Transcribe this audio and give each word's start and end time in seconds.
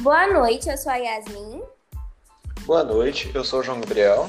Boa 0.00 0.28
noite, 0.28 0.68
eu 0.68 0.78
sou 0.78 0.92
a 0.92 0.96
Yasmin. 0.96 1.60
Boa 2.64 2.84
noite, 2.84 3.32
eu 3.34 3.42
sou 3.42 3.58
o 3.58 3.62
João 3.64 3.80
Gabriel. 3.80 4.28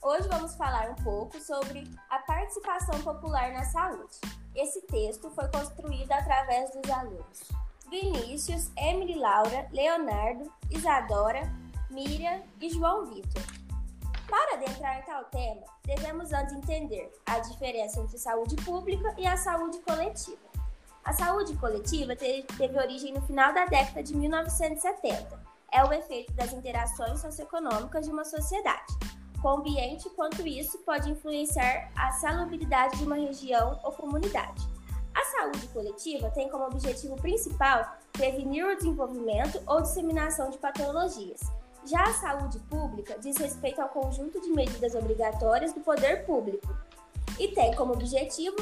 Hoje 0.00 0.26
vamos 0.26 0.54
falar 0.54 0.88
um 0.88 0.94
pouco 1.04 1.38
sobre 1.38 1.84
a 2.08 2.18
participação 2.20 2.98
popular 3.02 3.52
na 3.52 3.62
saúde. 3.64 4.18
Esse 4.56 4.80
texto 4.86 5.30
foi 5.32 5.46
construído 5.48 6.10
através 6.12 6.70
dos 6.70 6.90
alunos 6.90 7.42
Vinícius, 7.90 8.70
Emily 8.74 9.18
Laura, 9.18 9.68
Leonardo, 9.70 10.50
Isadora, 10.70 11.42
Miriam 11.90 12.40
e 12.58 12.70
João 12.70 13.04
Vitor. 13.04 13.42
Para 14.26 14.54
adentrar 14.54 14.98
em 14.98 15.02
tal 15.02 15.24
tema, 15.24 15.60
devemos 15.84 16.32
antes 16.32 16.54
entender 16.54 17.12
a 17.26 17.38
diferença 17.38 18.00
entre 18.00 18.16
saúde 18.16 18.56
pública 18.64 19.14
e 19.18 19.26
a 19.26 19.36
saúde 19.36 19.78
coletiva. 19.80 20.51
A 21.04 21.12
saúde 21.12 21.56
coletiva 21.56 22.14
teve, 22.14 22.78
origem 22.78 23.12
no 23.12 23.20
final 23.22 23.52
da 23.52 23.64
década 23.64 24.02
de 24.02 24.16
1970. 24.16 25.40
É 25.72 25.84
o 25.84 25.92
efeito 25.92 26.32
das 26.34 26.52
interações 26.52 27.20
socioeconômicas 27.20 28.06
de 28.06 28.12
uma 28.12 28.24
sociedade. 28.24 28.94
Quão 29.40 29.58
ambiente 29.58 30.08
quanto 30.10 30.46
isso 30.46 30.78
pode 30.78 31.10
influenciar 31.10 31.90
a 31.96 32.12
salubridade 32.12 32.98
de 32.98 33.04
uma 33.04 33.16
região 33.16 33.80
ou 33.82 33.90
comunidade. 33.90 34.62
A 35.12 35.24
saúde 35.24 35.66
coletiva 35.68 36.30
tem 36.30 36.48
como 36.48 36.66
objetivo 36.66 37.16
principal 37.16 37.96
prevenir 38.12 38.64
o 38.64 38.76
desenvolvimento 38.76 39.60
ou 39.66 39.82
disseminação 39.82 40.50
de 40.50 40.58
patologias. 40.58 41.40
Já 41.84 42.04
a 42.04 42.14
saúde 42.14 42.60
pública 42.60 43.18
diz 43.18 43.36
respeito 43.38 43.82
ao 43.82 43.88
conjunto 43.88 44.40
de 44.40 44.50
medidas 44.50 44.94
obrigatórias 44.94 45.72
do 45.72 45.80
poder 45.80 46.24
público 46.24 46.72
e 47.40 47.48
tem 47.48 47.74
como 47.74 47.92
objetivo 47.92 48.56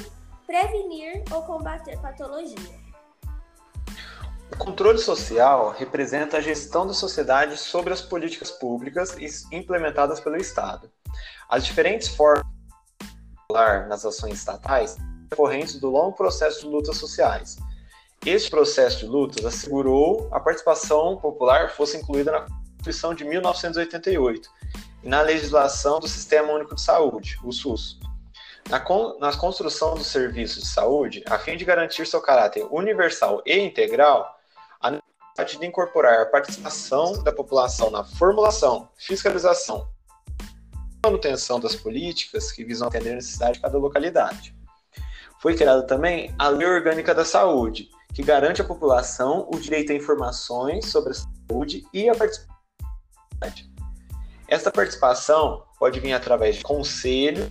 prevenir 0.51 1.23
ou 1.31 1.43
combater 1.43 1.97
patologia. 2.01 2.81
O 4.53 4.57
controle 4.59 4.99
social 4.99 5.71
representa 5.71 6.39
a 6.39 6.41
gestão 6.41 6.85
da 6.85 6.93
sociedade 6.93 7.57
sobre 7.57 7.93
as 7.93 8.03
políticas 8.03 8.51
públicas 8.51 9.17
implementadas 9.53 10.19
pelo 10.19 10.37
Estado. 10.37 10.91
As 11.49 11.65
diferentes 11.65 12.09
formas 12.09 12.45
nas 13.89 14.05
ações 14.05 14.35
estatais 14.35 14.97
decorrentes 15.29 15.79
do 15.79 15.89
longo 15.89 16.17
processo 16.17 16.63
de 16.63 16.67
lutas 16.67 16.97
sociais. 16.97 17.57
Este 18.27 18.51
processo 18.51 18.99
de 18.99 19.07
lutas 19.07 19.45
assegurou 19.45 20.29
a 20.33 20.41
participação 20.41 21.17
popular 21.17 21.71
fosse 21.71 21.97
incluída 21.97 22.33
na 22.33 22.41
Constituição 22.41 23.15
de 23.15 23.25
1988 23.25 24.51
e 25.05 25.09
na 25.09 25.23
legislação 25.23 26.01
do 26.01 26.09
Sistema 26.09 26.53
Único 26.53 26.75
de 26.75 26.83
Saúde, 26.83 27.39
o 27.45 27.53
SUS. 27.53 28.01
Na, 28.71 28.79
con 28.79 29.19
na 29.19 29.37
construção 29.37 29.95
dos 29.95 30.07
serviços 30.07 30.63
de 30.63 30.69
saúde, 30.69 31.25
a 31.27 31.37
fim 31.41 31.57
de 31.57 31.65
garantir 31.65 32.07
seu 32.07 32.21
caráter 32.21 32.65
universal 32.71 33.43
e 33.45 33.59
integral, 33.59 34.39
a 34.81 34.93
necessidade 34.93 35.59
de 35.59 35.67
incorporar 35.67 36.21
a 36.21 36.27
participação 36.27 37.21
da 37.25 37.33
população 37.33 37.91
na 37.91 38.05
formulação, 38.05 38.89
fiscalização 38.97 39.89
e 40.41 41.05
manutenção 41.05 41.59
das 41.59 41.75
políticas 41.75 42.53
que 42.53 42.63
visam 42.63 42.87
atender 42.87 43.11
a 43.11 43.17
necessidade 43.17 43.55
de 43.55 43.61
cada 43.61 43.77
localidade. 43.77 44.55
Foi 45.41 45.57
criada 45.57 45.83
também 45.83 46.33
a 46.39 46.49
Lei 46.49 46.69
Orgânica 46.69 47.13
da 47.13 47.25
Saúde, 47.25 47.91
que 48.15 48.23
garante 48.23 48.63
à 48.63 48.65
população 48.65 49.49
o 49.53 49.59
direito 49.59 49.91
a 49.91 49.97
informações 49.97 50.87
sobre 50.87 51.11
a 51.11 51.15
saúde 51.15 51.85
e 51.93 52.09
a 52.09 52.15
participação. 52.15 52.55
Esta 54.47 54.71
participação 54.71 55.65
pode 55.77 55.99
vir 55.99 56.13
através 56.13 56.57
de 56.57 56.63
conselho 56.63 57.51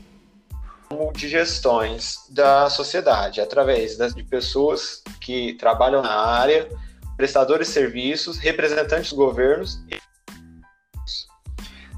de 1.14 1.30
gestões 1.30 2.18
da 2.30 2.70
sociedade, 2.70 3.40
através 3.40 3.98
de 3.98 4.24
pessoas 4.24 5.04
que 5.22 5.54
trabalham 5.54 6.02
na 6.02 6.12
área, 6.12 6.68
prestadores 7.16 7.68
de 7.68 7.74
serviços, 7.74 8.38
representantes 8.38 9.10
dos 9.10 9.18
governos. 9.18 9.80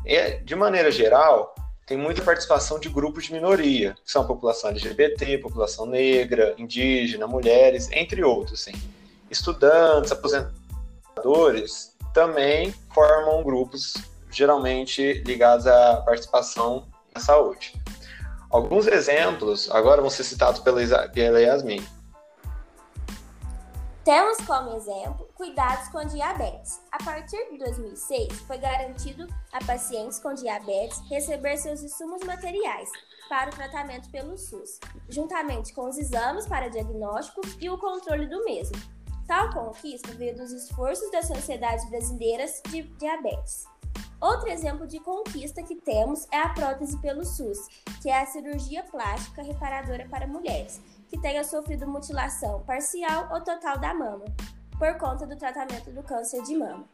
E, 0.05 0.39
de 0.43 0.55
maneira 0.55 0.91
geral, 0.91 1.55
tem 1.85 1.97
muita 1.97 2.21
participação 2.21 2.79
de 2.79 2.89
grupos 2.89 3.25
de 3.25 3.33
minoria, 3.33 3.95
que 4.03 4.11
são 4.11 4.23
a 4.23 4.25
população 4.25 4.71
LGBT, 4.71 5.37
população 5.37 5.85
negra, 5.85 6.53
indígena, 6.57 7.27
mulheres, 7.27 7.89
entre 7.91 8.23
outros. 8.23 8.61
Sim. 8.61 8.73
Estudantes, 9.29 10.11
aposentadores 10.11 11.95
também 12.13 12.73
formam 12.93 13.41
grupos 13.41 13.93
geralmente 14.29 15.21
ligados 15.25 15.65
à 15.65 15.97
participação 15.97 16.87
na 17.13 17.21
saúde. 17.21 17.80
Alguns 18.51 18.85
exemplos 18.85 19.71
agora 19.71 20.01
vão 20.01 20.09
ser 20.09 20.25
citados 20.25 20.59
pela 20.59 20.81
Yasmin. 20.81 21.81
Temos 24.03 24.37
como 24.45 24.75
exemplo 24.75 25.29
cuidados 25.35 25.87
com 25.89 26.03
diabetes. 26.03 26.81
A 26.91 27.01
partir 27.03 27.49
de 27.49 27.57
2006, 27.59 28.41
foi 28.41 28.57
garantido 28.57 29.25
a 29.53 29.63
pacientes 29.63 30.19
com 30.19 30.33
diabetes 30.33 30.99
receber 31.09 31.55
seus 31.57 31.81
insumos 31.81 32.21
materiais 32.23 32.89
para 33.29 33.49
o 33.49 33.53
tratamento 33.53 34.09
pelo 34.09 34.37
SUS, 34.37 34.79
juntamente 35.07 35.73
com 35.73 35.87
os 35.87 35.97
exames 35.97 36.45
para 36.45 36.67
diagnóstico 36.67 37.41
e 37.59 37.69
o 37.69 37.77
controle 37.77 38.27
do 38.27 38.43
mesmo. 38.43 38.75
Tal 39.27 39.49
conquista 39.51 40.13
veio 40.13 40.35
dos 40.35 40.51
esforços 40.51 41.09
das 41.11 41.27
sociedades 41.27 41.89
brasileiras 41.89 42.61
de 42.69 42.81
diabetes. 42.81 43.65
Outro 44.21 44.49
exemplo 44.49 44.85
de 44.85 44.99
conquista 44.99 45.63
que 45.63 45.73
temos 45.73 46.27
é 46.31 46.37
a 46.37 46.49
prótese 46.49 46.95
pelo 47.01 47.25
SUS, 47.25 47.57
que 48.03 48.07
é 48.07 48.21
a 48.21 48.25
cirurgia 48.27 48.83
plástica 48.83 49.41
reparadora 49.41 50.07
para 50.07 50.27
mulheres, 50.27 50.79
que 51.09 51.19
tenha 51.19 51.43
sofrido 51.43 51.87
mutilação 51.87 52.61
parcial 52.61 53.29
ou 53.31 53.41
total 53.41 53.79
da 53.79 53.95
mama, 53.95 54.25
por 54.77 54.95
conta 54.99 55.25
do 55.25 55.35
tratamento 55.35 55.89
do 55.89 56.03
câncer 56.03 56.43
de 56.43 56.55
mama. 56.55 56.85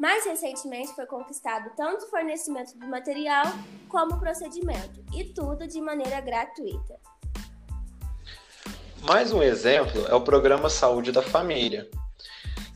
Mais 0.00 0.24
recentemente 0.24 0.92
foi 0.96 1.06
conquistado 1.06 1.70
tanto 1.76 2.06
o 2.06 2.10
fornecimento 2.10 2.76
do 2.76 2.88
material 2.88 3.46
como 3.88 4.16
o 4.16 4.18
procedimento, 4.18 5.04
e 5.14 5.22
tudo 5.22 5.68
de 5.68 5.80
maneira 5.80 6.20
gratuita. 6.20 6.98
Mais 9.06 9.32
um 9.32 9.40
exemplo 9.40 10.08
é 10.08 10.14
o 10.14 10.20
programa 10.20 10.68
Saúde 10.68 11.12
da 11.12 11.22
Família, 11.22 11.88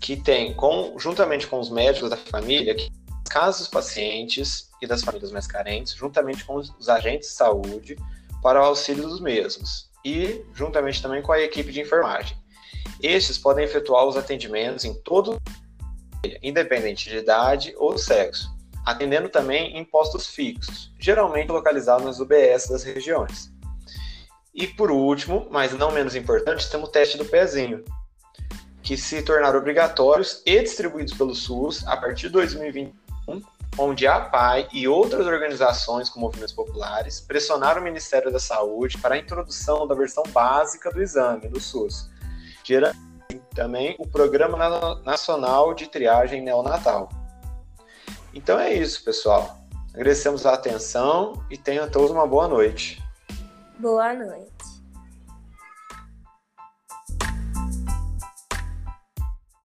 que 0.01 0.17
tem, 0.17 0.55
com, 0.55 0.95
juntamente 0.99 1.47
com 1.47 1.59
os 1.59 1.69
médicos 1.69 2.09
da 2.09 2.17
família, 2.17 2.75
que 2.75 2.88
casos 3.29 3.69
pacientes 3.69 4.71
e 4.81 4.87
das 4.87 5.03
famílias 5.03 5.31
mais 5.31 5.47
carentes, 5.47 5.95
juntamente 5.95 6.45
com 6.45 6.57
os 6.57 6.89
agentes 6.89 7.29
de 7.29 7.35
saúde, 7.35 7.97
para 8.43 8.61
o 8.61 8.65
auxílio 8.65 9.03
dos 9.03 9.21
mesmos 9.21 9.91
e 10.05 10.45
juntamente 10.55 11.03
também 11.03 11.23
com 11.23 11.33
a 11.33 11.41
equipe 11.41 11.73
de 11.73 11.81
enfermagem. 11.81 12.37
Estes 13.03 13.39
podem 13.39 13.65
efetuar 13.65 14.05
os 14.05 14.17
atendimentos 14.17 14.85
em 14.85 14.95
todo 14.95 15.41
independente 16.43 17.09
de 17.09 17.19
idade 17.19 17.75
ou 17.77 17.97
sexo, 17.97 18.53
atendendo 18.85 19.29
também 19.29 19.77
em 19.77 19.85
postos 19.85 20.27
fixos, 20.27 20.93
geralmente 20.99 21.51
localizados 21.51 22.05
nas 22.05 22.21
UBS 22.21 22.69
das 22.69 22.83
regiões. 22.83 23.53
E 24.53 24.67
por 24.67 24.91
último, 24.91 25.47
mas 25.51 25.73
não 25.73 25.93
menos 25.93 26.17
importante, 26.17 26.69
temos 26.69 26.89
o 26.89 26.93
teste 26.93 27.17
do 27.17 27.25
pezinho, 27.25 27.85
que 28.83 28.97
se 28.97 29.23
tornaram 29.23 29.59
obrigatórios 29.59 30.43
e 30.45 30.61
distribuídos 30.61 31.15
pelo 31.15 31.35
SUS 31.35 31.87
a 31.87 31.97
partir 31.97 32.27
de 32.27 32.31
2021 32.31 33.08
onde 33.79 34.07
a 34.07 34.21
PAI 34.21 34.69
e 34.73 34.89
outras 34.89 35.27
organizações 35.27 36.09
com 36.09 36.21
movimentos 36.21 36.53
populares 36.53 37.21
pressionaram 37.21 37.81
o 37.81 37.85
Ministério 37.85 38.33
da 38.33 38.41
Saúde 38.41 38.99
para 38.99 39.15
a 39.15 39.19
introdução 39.19 39.87
da 39.87 39.95
versão 39.95 40.25
básica 40.31 40.91
do 40.91 41.01
exame 41.01 41.49
do 41.49 41.61
SUS, 41.61 42.11
gerando 42.65 42.97
também 43.55 43.95
o 43.99 44.07
Programa 44.07 44.57
Nacional 45.05 45.75
de 45.75 45.87
Triagem 45.87 46.43
Neonatal. 46.43 47.09
Então 48.33 48.59
é 48.59 48.73
isso, 48.73 49.05
pessoal. 49.05 49.59
Agradecemos 49.93 50.47
a 50.47 50.55
atenção 50.55 51.45
e 51.51 51.57
tenham 51.57 51.89
todos 51.91 52.11
uma 52.11 52.27
boa 52.27 52.47
noite. 52.47 53.03
Boa 53.79 54.15
noite. 54.15 54.58